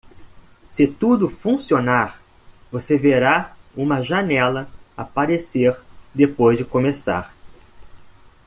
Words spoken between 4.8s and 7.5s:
aparecer depois de começar.